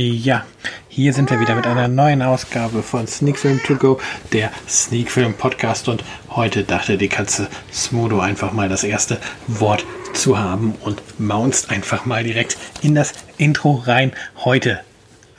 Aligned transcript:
Ja, 0.00 0.46
hier 0.88 1.12
sind 1.12 1.28
wir 1.28 1.40
wieder 1.40 1.56
mit 1.56 1.66
einer 1.66 1.88
neuen 1.88 2.22
Ausgabe 2.22 2.84
von 2.84 3.08
Sneak 3.08 3.36
Film 3.36 3.60
To 3.64 3.74
Go, 3.74 4.00
der 4.32 4.52
Sneak 4.68 5.10
Film 5.10 5.34
Podcast. 5.34 5.88
Und 5.88 6.04
heute 6.30 6.62
dachte 6.62 6.96
die 6.96 7.08
Katze 7.08 7.48
Smodo 7.72 8.20
einfach 8.20 8.52
mal 8.52 8.68
das 8.68 8.84
erste 8.84 9.18
Wort 9.48 9.84
zu 10.12 10.38
haben 10.38 10.76
und 10.82 11.02
mounzt 11.18 11.72
einfach 11.72 12.06
mal 12.06 12.22
direkt 12.22 12.56
in 12.80 12.94
das 12.94 13.12
Intro 13.38 13.82
rein. 13.86 14.12
Heute 14.36 14.82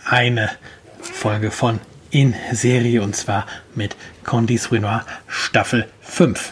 eine 0.03 0.49
Folge 0.99 1.51
von 1.51 1.79
In 2.11 2.35
Serie 2.51 3.01
und 3.01 3.15
zwar 3.15 3.45
mit 3.75 3.95
Condis 4.25 4.73
Renoir 4.73 5.05
Staffel 5.25 5.87
5. 6.01 6.51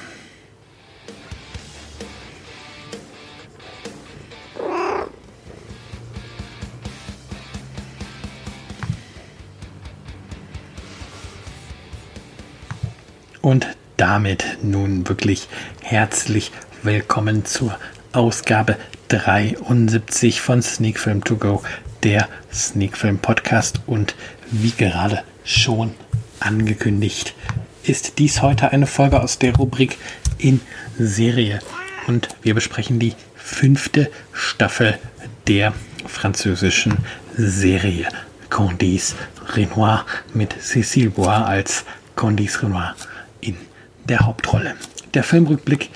Und 13.48 13.66
damit 13.96 14.58
nun 14.62 15.08
wirklich 15.08 15.48
herzlich 15.82 16.52
willkommen 16.84 17.46
zur 17.46 17.80
Ausgabe 18.12 18.76
73 19.08 20.42
von 20.42 20.62
Sneak 20.62 21.00
Film 21.00 21.24
To 21.24 21.38
Go, 21.38 21.64
der 22.04 22.28
Sneak 22.54 22.98
Film 22.98 23.20
Podcast. 23.20 23.80
Und 23.88 24.16
wie 24.52 24.72
gerade 24.72 25.24
schon 25.46 25.94
angekündigt, 26.42 27.36
ist 27.84 28.20
dies 28.20 28.42
heute 28.42 28.74
eine 28.74 28.86
Folge 28.86 29.22
aus 29.22 29.40
der 29.40 29.56
Rubrik 29.56 29.98
in 30.38 30.60
Serie. 31.00 31.60
Und 32.06 32.28
wir 32.42 32.54
besprechen 32.54 33.00
die 33.00 33.14
fünfte 33.34 34.12
Staffel 34.34 35.00
der 35.48 35.72
französischen 36.06 36.98
Serie 37.38 38.10
Condis 38.50 39.16
Renoir 39.56 40.06
mit 40.34 40.54
Cécile 40.54 41.12
Bois 41.12 41.46
als 41.46 41.86
Condis 42.18 42.62
Renoir 42.62 42.94
in 43.42 43.58
der 44.06 44.20
Hauptrolle. 44.20 44.76
Der 45.14 45.24
Filmrückblick, 45.24 45.90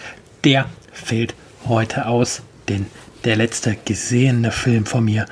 der 0.44 0.66
fällt 0.92 1.36
heute 1.68 2.06
aus, 2.06 2.42
denn 2.70 2.86
der 3.24 3.36
letzte 3.36 3.76
gesehene 3.86 4.52
Film 4.52 4.86
von 4.86 5.06
mir 5.06 5.26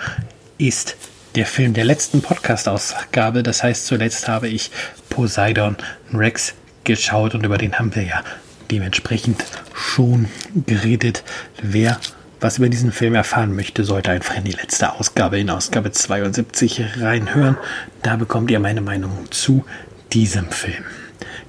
ist 0.57 0.95
der 1.35 1.45
Film 1.45 1.73
der 1.73 1.85
letzten 1.85 2.21
Podcast-Ausgabe. 2.21 3.43
Das 3.43 3.63
heißt, 3.63 3.85
zuletzt 3.85 4.27
habe 4.27 4.47
ich 4.47 4.71
Poseidon 5.09 5.77
Rex 6.13 6.53
geschaut 6.83 7.35
und 7.35 7.45
über 7.45 7.57
den 7.57 7.77
haben 7.77 7.95
wir 7.95 8.03
ja 8.03 8.23
dementsprechend 8.71 9.43
schon 9.73 10.27
geredet. 10.65 11.23
Wer 11.61 11.99
was 12.41 12.57
über 12.57 12.69
diesen 12.69 12.91
Film 12.91 13.15
erfahren 13.15 13.53
möchte, 13.55 13.83
sollte 13.83 14.11
einfach 14.11 14.35
in 14.37 14.45
die 14.45 14.52
letzte 14.52 14.93
Ausgabe, 14.93 15.39
in 15.39 15.49
Ausgabe 15.49 15.91
72 15.91 17.02
reinhören. 17.02 17.57
Da 18.02 18.15
bekommt 18.15 18.49
ihr 18.49 18.59
meine 18.59 18.81
Meinung 18.81 19.30
zu 19.30 19.65
diesem 20.13 20.49
Film. 20.49 20.85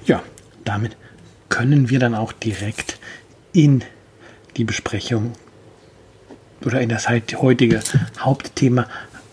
Ja, 0.05 0.21
damit 0.65 0.97
können 1.49 1.89
wir 1.89 1.99
dann 1.99 2.15
auch 2.15 2.31
direkt 2.31 2.99
in 3.53 3.83
die 4.57 4.63
Besprechung 4.63 5.33
oder 6.65 6.81
in 6.81 6.89
das 6.89 7.07
heutige 7.09 7.81
Hauptthema 8.19 8.87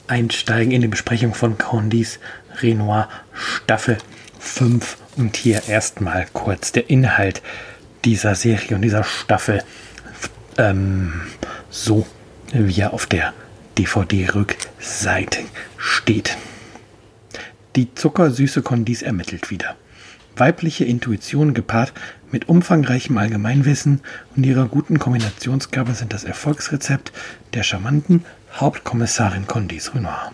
einsteigen, 0.07 0.73
in 0.73 0.81
die 0.81 0.89
Besprechung 0.89 1.35
von 1.35 1.59
Condis 1.59 2.19
Renoir 2.63 3.09
Staffel 3.33 3.99
5. 4.39 4.97
Und 5.17 5.37
hier 5.37 5.63
erstmal 5.69 6.27
kurz 6.33 6.73
der 6.73 6.91
Inhalt 6.91 7.43
dieser 8.05 8.35
Serie 8.35 8.77
und 8.77 8.83
dieser 8.83 9.05
Staffel, 9.05 9.63
ähm, 10.57 11.23
so 11.71 12.07
wie 12.53 12.81
er 12.81 12.93
auf 12.95 13.07
der 13.07 13.35
DVD-Rückseite 13.77 15.41
steht. 15.77 16.37
Die 17.77 17.95
zuckersüße 17.95 18.63
Condis 18.63 19.03
ermittelt 19.03 19.51
wieder. 19.51 19.77
Weibliche 20.39 20.85
Intuition 20.85 21.55
gepaart 21.55 21.93
mit 22.31 22.49
umfangreichem 22.49 23.19
Allgemeinwissen 23.19 24.01
und 24.37 24.45
ihrer 24.45 24.67
guten 24.67 24.99
Kombinationsgabe 24.99 25.95
sind 25.95 26.13
das 26.13 26.25
Erfolgsrezept 26.25 27.13
der 27.55 27.63
charmanten 27.63 28.25
Hauptkommissarin 28.55 29.47
Condis 29.47 29.95
Renoir. 29.95 30.33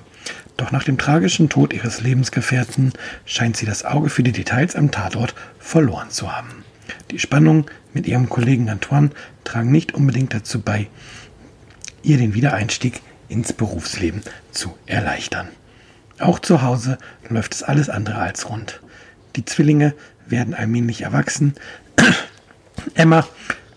Doch 0.57 0.73
nach 0.73 0.85
dem 0.85 0.99
tragischen 0.99 1.49
Tod 1.49 1.73
ihres 1.73 2.01
Lebensgefährten 2.01 2.93
scheint 3.25 3.57
sie 3.57 3.67
das 3.67 3.85
Auge 3.85 4.09
für 4.09 4.23
die 4.23 4.33
Details 4.33 4.77
am 4.77 4.91
Tatort 4.91 5.35
verloren 5.59 6.11
zu 6.11 6.35
haben. 6.35 6.65
Die 7.11 7.19
Spannung 7.19 7.71
mit 7.93 8.07
ihrem 8.07 8.29
Kollegen 8.29 8.69
Antoine 8.69 9.11
tragen 9.45 9.73
nicht 9.73 9.95
unbedingt 9.95 10.35
dazu 10.35 10.61
bei, 10.61 10.89
ihr 12.03 12.19
den 12.19 12.35
Wiedereinstieg 12.35 13.01
ins 13.29 13.53
Berufsleben 13.53 14.23
zu 14.53 14.77
erleichtern. 14.87 15.49
Auch 16.19 16.39
zu 16.39 16.63
Hause 16.63 16.99
läuft 17.29 17.55
es 17.55 17.63
alles 17.63 17.89
andere 17.89 18.19
als 18.19 18.49
rund. 18.49 18.81
Die 19.37 19.45
Zwillinge 19.45 19.95
werden 20.27 20.55
allmählich 20.55 21.03
erwachsen. 21.03 21.55
Emma 22.95 23.27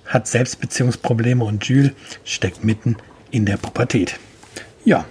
hat 0.05 0.27
Selbstbeziehungsprobleme 0.27 1.43
und 1.43 1.65
Jules 1.65 1.91
steckt 2.23 2.63
mitten 2.63 2.97
in 3.31 3.45
der 3.45 3.57
Pubertät. 3.57 4.19
Ja, 4.85 5.05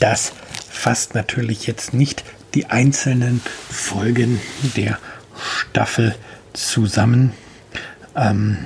das 0.00 0.32
fasst 0.70 1.14
natürlich 1.14 1.66
jetzt 1.66 1.94
nicht 1.94 2.24
die 2.54 2.66
einzelnen 2.66 3.40
Folgen 3.70 4.40
der 4.76 4.98
Staffel 5.40 6.14
zusammen, 6.52 7.32
ähm, 8.16 8.58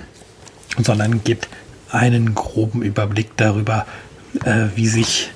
sondern 0.79 1.23
gibt 1.25 1.49
einen 1.91 2.35
groben 2.35 2.83
Überblick 2.83 3.37
darüber, 3.37 3.87
äh, 4.45 4.69
wie 4.75 4.89
sich 4.89 5.31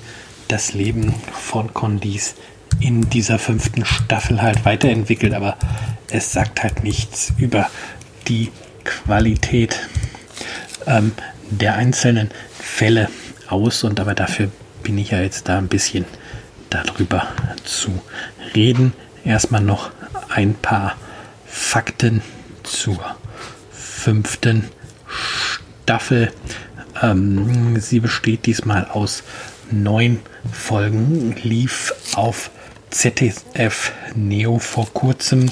das 0.47 0.73
Leben 0.73 1.13
von 1.31 1.73
Condis 1.73 2.35
in 2.79 3.09
dieser 3.09 3.39
fünften 3.39 3.85
Staffel 3.85 4.41
halt 4.41 4.65
weiterentwickelt, 4.65 5.33
aber 5.33 5.57
es 6.09 6.31
sagt 6.31 6.63
halt 6.63 6.83
nichts 6.83 7.33
über 7.37 7.69
die 8.27 8.51
Qualität 8.83 9.79
ähm, 10.85 11.11
der 11.49 11.75
einzelnen 11.75 12.29
Fälle 12.59 13.09
aus 13.47 13.83
und 13.83 13.99
aber 13.99 14.15
dafür 14.15 14.49
bin 14.83 14.97
ich 14.97 15.11
ja 15.11 15.21
jetzt 15.21 15.49
da 15.49 15.57
ein 15.57 15.67
bisschen 15.67 16.05
darüber 16.69 17.27
zu 17.63 18.01
reden. 18.55 18.93
Erstmal 19.23 19.61
noch 19.61 19.91
ein 20.29 20.53
paar 20.53 20.95
Fakten 21.45 22.21
zur 22.63 22.99
fünften 23.71 24.69
Staffel. 25.07 26.31
Ähm, 27.01 27.79
sie 27.79 27.99
besteht 27.99 28.45
diesmal 28.45 28.85
aus 28.85 29.23
neun 29.71 30.19
Folgen, 30.51 31.35
lief 31.43 31.93
auf 32.13 32.49
ZDF 32.89 33.91
Neo 34.15 34.59
vor 34.59 34.87
kurzem, 34.93 35.51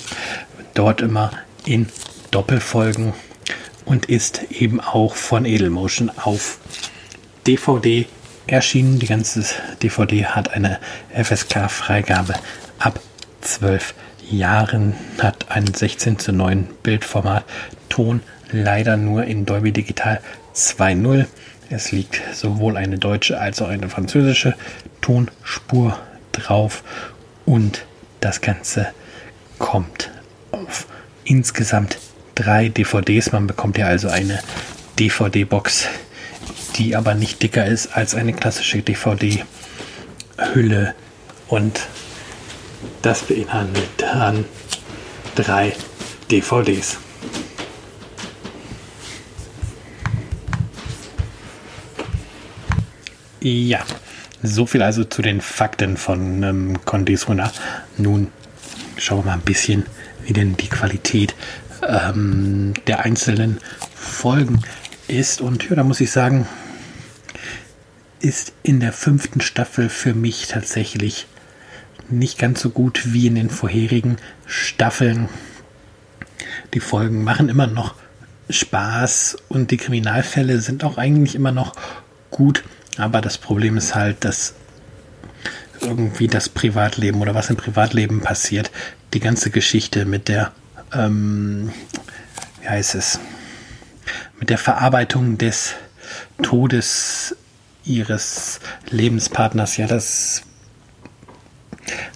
dort 0.74 1.02
immer 1.02 1.32
in 1.66 1.88
Doppelfolgen 2.32 3.14
und 3.86 4.08
ist 4.08 4.44
eben 4.52 4.80
auch 4.80 5.16
von 5.16 5.46
Edelmotion 5.46 6.12
auf 6.16 6.60
DVD 7.46 8.08
erschienen. 8.48 9.00
Die 9.00 9.08
ganze 9.08 9.46
DVD 9.82 10.26
hat 10.26 10.54
eine 10.54 10.80
FSK-Freigabe 11.14 12.36
ab 12.80 13.00
12 13.42 13.94
Jahren, 14.30 14.96
hat 15.20 15.52
ein 15.52 15.72
16 15.72 16.20
zu 16.20 16.32
9 16.32 16.68
Bildformat, 16.84 17.44
Ton 17.90 18.22
leider 18.52 18.98
nur 18.98 19.26
in 19.26 19.46
Dolby 19.46 19.72
Digital 19.72 20.22
2.0. 20.56 21.26
Es 21.70 21.92
liegt 21.92 22.22
sowohl 22.34 22.78
eine 22.78 22.98
deutsche 22.98 23.40
als 23.40 23.62
auch 23.62 23.70
eine 23.70 23.90
französische 23.90 24.56
Tonspur 25.02 25.98
drauf 26.32 26.84
und 27.46 27.86
das 28.22 28.42
Ganze 28.42 28.88
kommt 29.60 30.12
auf 30.52 30.88
insgesamt 31.24 31.98
drei 32.34 32.70
DVDs. 32.70 33.32
Man 33.32 33.48
bekommt 33.48 33.78
ja 33.78 33.88
also 33.88 34.10
eine 34.10 34.40
DVD-Box, 35.00 35.88
die 36.76 36.96
aber 36.96 37.16
nicht 37.16 37.42
dicker 37.42 37.66
ist 37.66 37.96
als 37.96 38.16
eine 38.16 38.34
klassische 38.34 38.82
DVD-Hülle. 38.82 40.96
Und 41.48 41.82
das 43.02 43.24
beinhaltet 43.24 43.90
dann 43.98 44.46
drei 45.36 45.74
DVDs. 46.32 46.98
Ja, 53.42 53.86
so 54.48 54.66
viel 54.66 54.82
also 54.82 55.04
zu 55.04 55.22
den 55.22 55.42
Fakten 55.42 55.98
von 55.98 56.44
ähm, 56.44 56.78
Condés 56.86 57.28
Runner. 57.28 57.52
Nun 57.98 58.28
schauen 58.98 59.20
wir 59.20 59.26
mal 59.26 59.34
ein 59.34 59.42
bisschen, 59.42 59.86
wie 60.24 60.34
denn 60.34 60.58
die 60.58 60.70
Qualität 60.70 61.36
ähm, 61.88 62.74
der 62.88 63.06
einzelnen 63.06 63.60
Folgen 63.94 64.62
ist. 65.08 65.42
Und 65.42 65.70
ja, 65.70 65.76
da 65.76 65.84
muss 65.84 66.02
ich 66.02 66.12
sagen, 66.12 66.48
ist 68.20 68.54
in 68.64 68.80
der 68.80 68.94
fünften 68.94 69.42
Staffel 69.42 69.90
für 69.90 70.14
mich 70.14 70.48
tatsächlich 70.48 71.28
nicht 72.10 72.38
ganz 72.38 72.62
so 72.62 72.70
gut 72.70 73.14
wie 73.14 73.28
in 73.28 73.36
den 73.36 73.50
vorherigen 73.50 74.18
Staffeln. 74.46 75.30
Die 76.74 76.80
Folgen 76.80 77.24
machen 77.24 77.50
immer 77.50 77.68
noch 77.68 77.96
Spaß 78.50 79.38
und 79.48 79.72
die 79.72 79.78
Kriminalfälle 79.78 80.60
sind 80.60 80.84
auch 80.84 80.98
eigentlich 80.98 81.36
immer 81.36 81.52
noch 81.52 81.76
gut. 82.32 82.64
Aber 82.98 83.22
das 83.22 83.38
Problem 83.38 83.78
ist 83.78 83.96
halt, 83.96 84.24
dass 84.24 84.56
irgendwie 85.82 86.28
das 86.28 86.50
Privatleben 86.50 87.22
oder 87.22 87.36
was 87.36 87.50
im 87.50 87.58
Privatleben 87.58 88.22
passiert. 88.22 88.72
Die 89.14 89.20
ganze 89.20 89.50
Geschichte 89.52 90.06
mit 90.06 90.28
der, 90.28 90.52
ähm, 90.94 91.72
wie 92.62 92.70
heißt 92.70 92.96
es, 92.96 93.20
mit 94.40 94.50
der 94.50 94.58
Verarbeitung 94.58 95.38
des 95.38 95.74
Todes 96.42 97.36
ihres 97.84 98.60
Lebenspartners. 98.90 99.78
Ja, 99.78 99.88
das 99.88 100.44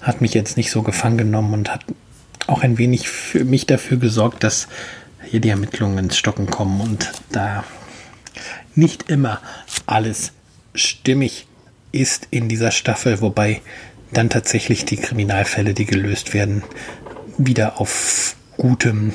hat 0.02 0.22
mich 0.22 0.34
jetzt 0.34 0.58
nicht 0.58 0.72
so 0.72 0.81
gefangen 0.81 1.18
genommen 1.18 1.54
und 1.54 1.72
hat 1.72 1.86
auch 2.48 2.64
ein 2.64 2.78
wenig 2.78 3.10
für 3.10 3.46
mich 3.46 3.68
dafür 3.68 3.98
gesorgt, 3.98 4.44
dass 4.44 4.68
hier 5.24 5.40
die 5.40 5.50
Ermittlungen 5.50 5.98
ins 6.00 6.18
Stocken 6.18 6.48
kommen 6.48 6.81
und 6.81 7.12
da 7.31 7.64
nicht 8.74 9.10
immer 9.10 9.42
alles 9.86 10.31
stimmig 10.74 11.48
ist 11.92 12.27
in 12.31 12.48
dieser 12.50 12.71
Staffel, 12.71 13.21
wobei 13.21 13.62
dann 14.12 14.30
tatsächlich 14.30 14.86
die 14.86 14.98
Kriminalfälle, 14.98 15.74
die 15.74 15.86
gelöst 15.86 16.33
werden, 16.33 16.63
wieder 17.38 17.80
auf 17.80 18.36
gutem 18.57 19.13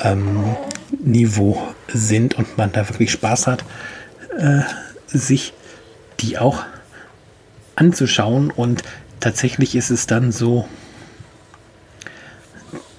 ähm, 0.00 0.56
Niveau 1.00 1.60
sind 1.88 2.34
und 2.34 2.56
man 2.56 2.72
da 2.72 2.88
wirklich 2.88 3.10
Spaß 3.10 3.46
hat, 3.46 3.64
äh, 4.38 4.60
sich 5.06 5.52
die 6.20 6.38
auch 6.38 6.64
anzuschauen. 7.76 8.50
Und 8.50 8.82
tatsächlich 9.20 9.74
ist 9.74 9.90
es 9.90 10.06
dann 10.06 10.32
so, 10.32 10.68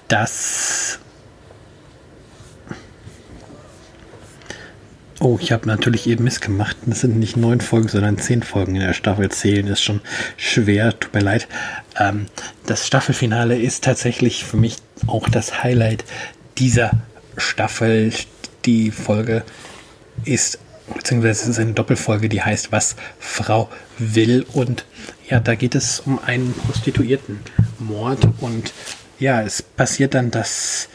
dass 0.08 0.98
Oh, 5.22 5.36
ich 5.38 5.52
habe 5.52 5.68
natürlich 5.68 6.06
eben 6.06 6.24
missgemacht. 6.24 6.78
Das 6.86 7.02
sind 7.02 7.18
nicht 7.18 7.36
neun 7.36 7.60
Folgen, 7.60 7.88
sondern 7.88 8.16
zehn 8.16 8.42
Folgen 8.42 8.74
in 8.74 8.80
der 8.80 8.94
Staffel. 8.94 9.28
Zählen 9.28 9.66
ist 9.66 9.82
schon 9.82 10.00
schwer, 10.38 10.98
tut 10.98 11.12
mir 11.12 11.20
leid. 11.20 11.46
Ähm, 11.98 12.24
das 12.64 12.86
Staffelfinale 12.86 13.58
ist 13.58 13.84
tatsächlich 13.84 14.46
für 14.46 14.56
mich 14.56 14.76
auch 15.06 15.28
das 15.28 15.62
Highlight 15.62 16.06
dieser 16.56 16.92
Staffel. 17.36 18.14
Die 18.64 18.90
Folge 18.90 19.44
ist, 20.24 20.58
beziehungsweise 20.94 21.42
es 21.42 21.48
ist 21.48 21.58
eine 21.58 21.74
Doppelfolge, 21.74 22.30
die 22.30 22.40
heißt 22.40 22.72
Was 22.72 22.96
Frau 23.18 23.68
will. 23.98 24.46
Und 24.54 24.86
ja, 25.28 25.38
da 25.38 25.54
geht 25.54 25.74
es 25.74 26.00
um 26.00 26.18
einen 26.18 26.54
Prostituiertenmord. 26.54 28.26
Und 28.40 28.72
ja, 29.18 29.42
es 29.42 29.60
passiert 29.60 30.14
dann, 30.14 30.30
dass 30.30 30.88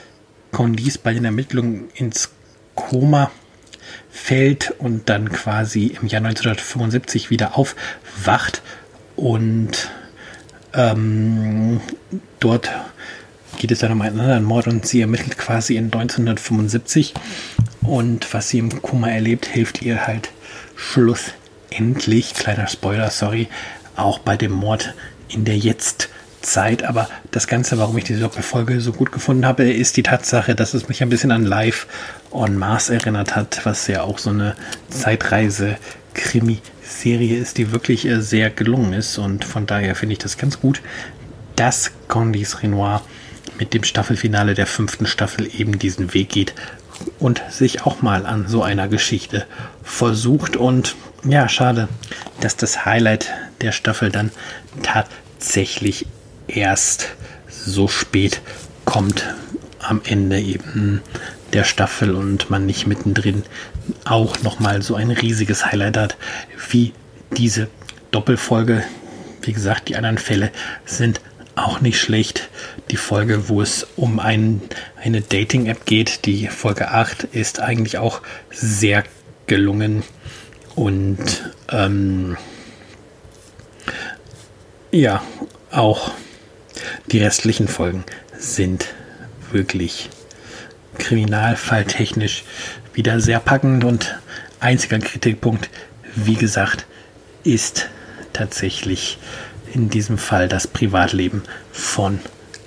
Condis 0.52 0.98
bei 0.98 1.14
den 1.14 1.26
Ermittlungen 1.26 1.90
ins 1.94 2.32
Koma 2.74 3.30
fällt 4.16 4.72
und 4.78 5.10
dann 5.10 5.30
quasi 5.32 5.88
im 6.02 6.08
Jahr 6.08 6.24
1975 6.24 7.30
wieder 7.30 7.58
aufwacht 7.58 8.62
und 9.18 9.92
ähm, 10.74 11.82
dort 12.40 12.72
geht 13.58 13.72
es 13.72 13.80
dann 13.80 13.92
um 13.92 14.02
einen 14.02 14.20
anderen 14.20 14.46
Mord 14.46 14.68
und 14.68 14.88
sie 14.88 15.02
ermittelt 15.02 15.38
quasi 15.38 15.76
in 15.76 15.86
1975 15.86 17.14
und 17.82 18.34
was 18.34 18.50
sie 18.50 18.60
im 18.60 18.82
Koma 18.82 19.10
erlebt, 19.10 19.48
hilft 19.48 19.82
ihr 19.82 20.08
halt 20.08 20.32
schlussendlich, 20.78 22.34
kleiner 22.34 22.68
Spoiler, 22.68 23.12
sorry, 23.12 23.50
auch 23.98 24.20
bei 24.20 24.38
dem 24.38 24.54
Mord 24.54 24.94
in 25.28 25.44
der 25.44 25.58
jetzt 25.58 26.10
Zeit, 26.46 26.84
aber 26.84 27.10
das 27.32 27.48
Ganze, 27.48 27.78
warum 27.78 27.98
ich 27.98 28.06
diese 28.06 28.22
Doppelfolge 28.22 28.80
so 28.80 28.94
gut 28.94 29.12
gefunden 29.12 29.46
habe, 29.46 29.70
ist 29.70 29.98
die 29.98 30.04
Tatsache, 30.04 30.56
dass 30.56 30.74
es 30.74 30.88
mich 30.88 31.02
ein 31.02 31.10
bisschen 31.10 31.32
an 31.32 31.44
Live 31.44 31.88
on 32.32 32.58
Mars 32.58 32.90
erinnert 32.90 33.36
hat, 33.36 33.66
was 33.66 33.88
ja 33.88 34.04
auch 34.04 34.20
so 34.20 34.30
eine 34.30 34.56
Zeitreise-Krimi-Serie 34.90 37.38
ist, 37.38 37.58
die 37.58 37.72
wirklich 37.72 38.06
äh, 38.06 38.22
sehr 38.22 38.50
gelungen 38.50 38.94
ist. 38.94 39.18
Und 39.18 39.44
von 39.44 39.66
daher 39.66 39.96
finde 39.96 40.14
ich 40.14 40.20
das 40.20 40.38
ganz 40.38 40.60
gut, 40.60 40.82
dass 41.56 41.92
Condis 42.08 42.62
Renoir 42.62 43.02
mit 43.58 43.74
dem 43.74 43.84
Staffelfinale 43.84 44.54
der 44.54 44.68
fünften 44.68 45.08
Staffel 45.08 45.50
eben 45.58 45.80
diesen 45.80 46.14
Weg 46.14 46.30
geht 46.30 46.54
und 47.20 47.42
sich 47.50 47.84
auch 47.84 48.02
mal 48.02 48.26
an 48.26 48.48
so 48.48 48.64
einer 48.64 48.88
Geschichte 48.88 49.46
versucht. 49.84 50.56
Und 50.56 50.96
ja, 51.28 51.50
schade, 51.50 51.88
dass 52.42 52.56
das 52.56 52.86
Highlight 52.86 53.32
der 53.62 53.72
Staffel 53.72 54.12
dann 54.12 54.32
tatsächlich 54.84 56.06
erst 56.48 57.10
so 57.50 57.88
spät 57.88 58.42
kommt 58.86 59.26
am 59.80 60.02
Ende 60.04 60.40
eben 60.40 61.02
der 61.54 61.64
Staffel 61.64 62.16
und 62.16 62.50
man 62.50 62.66
nicht 62.66 62.88
mittendrin 62.88 63.44
auch 64.04 64.42
nochmal 64.42 64.82
so 64.82 64.96
ein 64.96 65.12
riesiges 65.12 65.66
Highlight 65.66 65.98
hat 65.98 66.18
wie 66.70 66.94
diese 67.38 67.68
Doppelfolge. 68.12 68.84
Wie 69.42 69.54
gesagt, 69.54 69.90
die 69.90 69.96
anderen 69.96 70.18
Fälle 70.18 70.52
sind 70.86 71.22
auch 71.56 71.82
nicht 71.82 72.00
schlecht. 72.00 72.50
Die 72.92 72.98
Folge, 72.98 73.48
wo 73.48 73.62
es 73.62 73.88
um 73.96 74.20
ein, 74.20 74.62
eine 75.02 75.22
Dating-App 75.22 75.86
geht, 75.86 76.26
die 76.26 76.48
Folge 76.48 76.90
8, 76.92 77.26
ist 77.26 77.60
eigentlich 77.60 77.98
auch 77.98 78.22
sehr 78.52 79.04
gelungen. 79.48 80.04
Und 80.76 81.54
ähm, 81.70 82.38
ja, 84.92 85.24
auch 85.72 86.12
die 87.12 87.20
restlichen 87.24 87.68
Folgen 87.68 88.04
sind 88.38 88.88
wirklich 89.52 90.10
kriminalfalltechnisch 90.98 92.44
wieder 92.94 93.20
sehr 93.20 93.40
packend 93.40 93.84
und 93.84 94.16
einziger 94.60 95.00
Kritikpunkt, 95.00 95.70
wie 96.16 96.36
gesagt, 96.36 96.86
ist 97.44 97.90
tatsächlich 98.34 99.18
in 99.74 99.90
diesem 99.90 100.18
Fall 100.18 100.48
das 100.48 100.68
Privatleben 100.68 101.44
von 101.72 102.20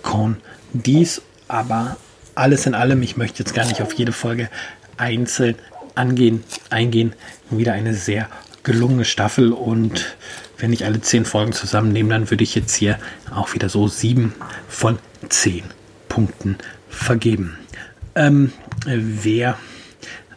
Con. 0.02 0.37
Dies 0.72 1.22
aber 1.49 1.96
alles 2.34 2.66
in 2.66 2.75
allem, 2.75 3.02
ich 3.02 3.16
möchte 3.16 3.40
jetzt 3.40 3.54
gar 3.54 3.66
nicht 3.66 3.81
auf 3.81 3.94
jede 3.94 4.12
Folge 4.12 4.49
einzeln 4.96 5.56
angehen, 5.94 6.44
eingehen, 6.70 7.14
wieder 7.50 7.72
eine 7.72 7.94
sehr 7.94 8.28
gelungene 8.62 9.04
Staffel 9.04 9.52
und 9.52 10.16
wenn 10.58 10.72
ich 10.72 10.84
alle 10.84 11.00
zehn 11.00 11.25
Folgen 11.25 11.52
zusammennehme, 11.52 12.10
dann 12.10 12.31
würde 12.31 12.44
ich 12.44 12.55
jetzt 12.55 12.75
hier 12.75 12.99
auch 13.34 13.55
wieder 13.55 13.69
so 13.69 13.88
sieben 13.88 14.34
von 14.68 14.99
zehn 15.28 15.64
Punkten 16.09 16.59
vergeben. 16.88 17.56
Ähm, 18.14 18.52
wer 18.87 19.56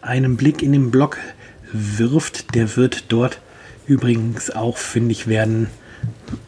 einen 0.01 0.37
Blick 0.37 0.61
in 0.61 0.71
den 0.71 0.91
Blog 0.91 1.17
wirft, 1.71 2.55
der 2.55 2.75
wird 2.75 3.05
dort 3.09 3.39
übrigens 3.87 4.51
auch 4.51 4.77
fündig 4.77 5.27
werden 5.27 5.67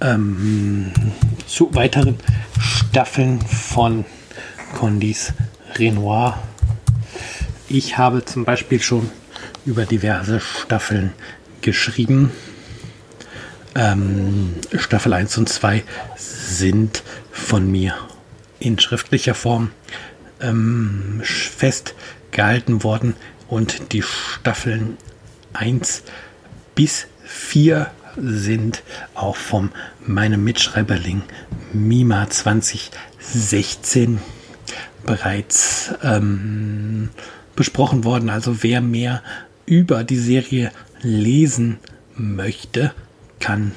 ähm, 0.01 0.91
zu 1.48 1.74
weiteren 1.74 2.17
Staffeln 2.59 3.41
von 3.41 4.05
Condis 4.75 5.33
Renoir. 5.75 6.41
Ich 7.67 7.98
habe 7.98 8.24
zum 8.25 8.45
Beispiel 8.45 8.81
schon 8.81 9.09
über 9.65 9.86
diverse 9.86 10.39
Staffeln 10.39 11.13
geschrieben. 11.62 12.31
Ähm, 13.75 14.53
Staffel 14.77 15.13
1 15.13 15.38
und 15.38 15.50
2 15.50 15.84
sind 16.15 17.03
von 17.32 17.70
mir 17.70 17.96
in 18.60 18.80
schriftlicher 18.80 19.34
Form 19.34 19.72
ähm, 20.42 21.22
festgehalten 21.24 22.84
worden 22.84 23.15
und 23.48 23.92
die 23.94 24.03
Staffeln 24.03 24.98
1 25.53 26.03
bis 26.75 27.08
4 27.24 27.89
sind 28.18 28.84
auch 29.15 29.36
von 29.36 29.72
meinem 30.06 30.44
Mitschreiberling 30.44 31.24
Mima 31.74 32.30
2016 32.30 34.20
bereits 35.06 35.94
ähm, 36.03 37.10
besprochen 37.56 38.03
worden. 38.03 38.30
Also 38.30 38.62
wer 38.62 38.82
mehr 38.82 39.24
über 39.65 40.03
die 40.03 40.18
Serie 40.18 40.72
lesen 41.01 41.80
möchte, 42.15 42.94
kann 43.43 43.73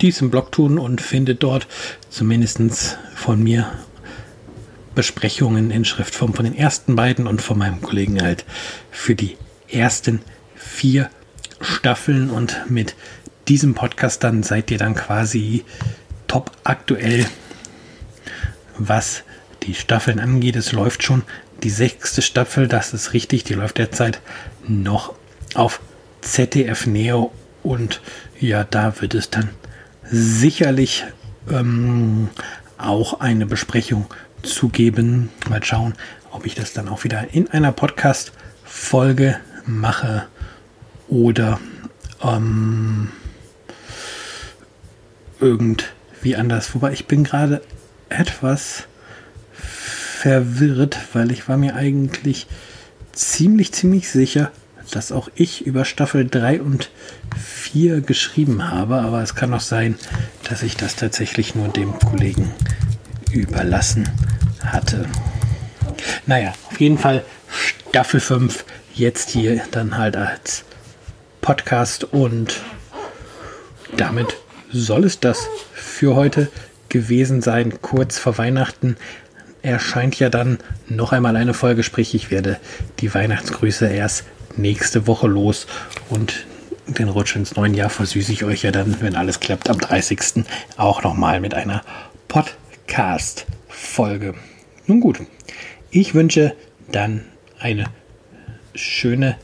dies 0.00 0.20
im 0.20 0.30
Blog 0.30 0.52
tun 0.52 0.78
und 0.78 1.00
findet 1.00 1.42
dort 1.42 1.66
zumindest 2.10 2.96
von 3.16 3.42
mir 3.42 3.72
Besprechungen 4.94 5.72
in 5.72 5.84
Schriftform 5.84 6.32
von 6.32 6.44
den 6.44 6.56
ersten 6.56 6.94
beiden 6.94 7.26
und 7.26 7.42
von 7.42 7.58
meinem 7.58 7.82
Kollegen 7.82 8.22
halt 8.22 8.44
für 8.92 9.16
die 9.16 9.36
ersten 9.68 10.20
vier 10.54 11.10
Staffeln 11.60 12.30
und 12.30 12.70
mit 12.70 12.94
diesem 13.48 13.74
Podcast 13.74 14.22
dann 14.22 14.44
seid 14.44 14.70
ihr 14.70 14.78
dann 14.78 14.94
quasi 14.94 15.64
top 16.28 16.52
aktuell, 16.62 17.26
was 18.78 19.24
die 19.64 19.74
Staffeln 19.74 20.20
angeht. 20.20 20.54
Es 20.54 20.70
läuft 20.70 21.02
schon 21.02 21.24
die 21.64 21.70
sechste 21.70 22.22
Staffel, 22.22 22.68
das 22.68 22.94
ist 22.94 23.12
richtig, 23.12 23.42
die 23.42 23.54
läuft 23.54 23.78
derzeit 23.78 24.20
noch 24.68 25.14
auf 25.54 25.80
ZDF 26.20 26.86
Neo 26.86 27.32
und 27.66 28.00
ja, 28.38 28.62
da 28.64 29.00
wird 29.00 29.14
es 29.14 29.28
dann 29.28 29.50
sicherlich 30.08 31.04
ähm, 31.50 32.28
auch 32.78 33.20
eine 33.20 33.44
Besprechung 33.44 34.06
zu 34.42 34.68
geben. 34.68 35.30
Mal 35.50 35.64
schauen, 35.64 35.94
ob 36.30 36.46
ich 36.46 36.54
das 36.54 36.72
dann 36.72 36.88
auch 36.88 37.02
wieder 37.02 37.34
in 37.34 37.50
einer 37.50 37.72
Podcast-Folge 37.72 39.36
mache 39.66 40.26
oder 41.08 41.58
ähm, 42.22 43.10
irgendwie 45.40 46.36
anders. 46.36 46.72
Wobei 46.72 46.92
ich 46.92 47.06
bin 47.06 47.24
gerade 47.24 47.62
etwas 48.08 48.84
verwirrt, 49.52 50.98
weil 51.14 51.32
ich 51.32 51.48
war 51.48 51.56
mir 51.56 51.74
eigentlich 51.74 52.46
ziemlich, 53.12 53.72
ziemlich 53.72 54.08
sicher, 54.08 54.52
dass 54.90 55.12
auch 55.12 55.28
ich 55.34 55.66
über 55.66 55.84
Staffel 55.84 56.26
3 56.26 56.60
und 56.60 56.90
4 57.36 58.00
geschrieben 58.00 58.70
habe, 58.70 58.96
aber 58.96 59.22
es 59.22 59.34
kann 59.34 59.52
auch 59.54 59.60
sein, 59.60 59.96
dass 60.48 60.62
ich 60.62 60.76
das 60.76 60.96
tatsächlich 60.96 61.54
nur 61.54 61.68
dem 61.68 61.98
Kollegen 61.98 62.52
überlassen 63.32 64.08
hatte. 64.64 65.06
Naja, 66.26 66.54
auf 66.70 66.80
jeden 66.80 66.98
Fall 66.98 67.24
Staffel 67.90 68.20
5 68.20 68.64
jetzt 68.94 69.30
hier 69.30 69.62
dann 69.70 69.98
halt 69.98 70.16
als 70.16 70.64
Podcast 71.40 72.04
und 72.04 72.60
damit 73.96 74.36
soll 74.72 75.04
es 75.04 75.20
das 75.20 75.48
für 75.74 76.14
heute 76.14 76.50
gewesen 76.88 77.42
sein, 77.42 77.80
kurz 77.82 78.18
vor 78.18 78.38
Weihnachten 78.38 78.96
erscheint 79.62 80.18
ja 80.18 80.28
dann 80.28 80.58
noch 80.88 81.12
einmal 81.12 81.36
eine 81.36 81.54
Folge, 81.54 81.82
sprich 81.82 82.14
ich 82.14 82.30
werde 82.30 82.58
die 83.00 83.12
Weihnachtsgrüße 83.12 83.86
erst 83.86 84.24
nächste 84.56 85.06
Woche 85.06 85.26
los 85.26 85.66
und 86.08 86.46
den 86.86 87.08
Rutsch 87.08 87.36
ins 87.36 87.56
neue 87.56 87.72
Jahr 87.72 87.90
versüße 87.90 88.32
ich 88.32 88.44
euch 88.44 88.62
ja 88.62 88.70
dann, 88.70 89.00
wenn 89.00 89.16
alles 89.16 89.40
klappt, 89.40 89.68
am 89.68 89.78
30. 89.78 90.44
auch 90.76 91.02
nochmal 91.02 91.40
mit 91.40 91.54
einer 91.54 91.82
Podcast-Folge. 92.28 94.34
Nun 94.86 95.00
gut, 95.00 95.20
ich 95.90 96.14
wünsche 96.14 96.54
dann 96.90 97.24
eine 97.58 97.86
schöne 98.74 99.36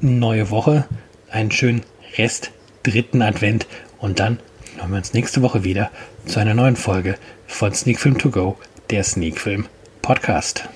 neue 0.00 0.50
Woche, 0.50 0.86
einen 1.30 1.50
schönen 1.50 1.82
Rest 2.16 2.50
dritten 2.82 3.22
Advent 3.22 3.66
und 3.98 4.18
dann 4.18 4.38
hören 4.76 4.90
wir 4.90 4.96
uns 4.98 5.12
nächste 5.12 5.42
Woche 5.42 5.64
wieder 5.64 5.90
zu 6.26 6.40
einer 6.40 6.54
neuen 6.54 6.76
Folge 6.76 7.16
von 7.46 7.74
Sneak 7.74 8.00
Film 8.00 8.18
To 8.18 8.30
Go, 8.30 8.58
der 8.90 9.04
Sneak 9.04 9.38
Film 9.38 9.66
Podcast. 10.00 10.68